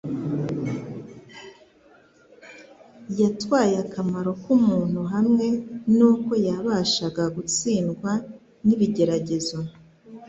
[3.19, 5.45] Yatwaye akamero k'umuntu, hamwe
[5.97, 8.11] n'uko yabashaga gutsindwa
[8.65, 9.59] n'ibigeragezo